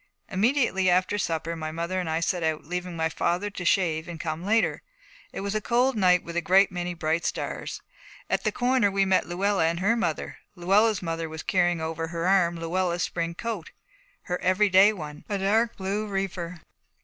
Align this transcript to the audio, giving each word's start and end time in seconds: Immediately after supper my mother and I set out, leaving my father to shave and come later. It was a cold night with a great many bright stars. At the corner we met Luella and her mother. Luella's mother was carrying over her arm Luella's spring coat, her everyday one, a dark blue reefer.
Immediately 0.29 0.89
after 0.89 1.19
supper 1.19 1.55
my 1.55 1.71
mother 1.71 1.99
and 1.99 2.09
I 2.09 2.21
set 2.21 2.41
out, 2.41 2.65
leaving 2.65 2.95
my 2.95 3.07
father 3.07 3.51
to 3.51 3.63
shave 3.63 4.07
and 4.07 4.19
come 4.19 4.43
later. 4.43 4.81
It 5.31 5.41
was 5.41 5.53
a 5.53 5.61
cold 5.61 5.95
night 5.95 6.23
with 6.23 6.35
a 6.35 6.41
great 6.41 6.71
many 6.71 6.95
bright 6.95 7.23
stars. 7.23 7.83
At 8.27 8.43
the 8.43 8.51
corner 8.51 8.89
we 8.89 9.05
met 9.05 9.27
Luella 9.27 9.67
and 9.67 9.79
her 9.79 9.95
mother. 9.95 10.39
Luella's 10.55 11.03
mother 11.03 11.29
was 11.29 11.43
carrying 11.43 11.81
over 11.81 12.07
her 12.07 12.27
arm 12.27 12.55
Luella's 12.59 13.03
spring 13.03 13.35
coat, 13.35 13.69
her 14.23 14.41
everyday 14.41 14.91
one, 14.91 15.23
a 15.29 15.37
dark 15.37 15.77
blue 15.77 16.07
reefer. 16.07 16.61